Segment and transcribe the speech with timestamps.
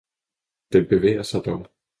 [0.73, 1.67] Den bevæger sig dog!